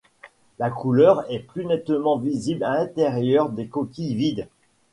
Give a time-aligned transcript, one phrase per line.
[0.57, 4.49] La couleur est plus nettement visible à l'intérieur des coquilles vides.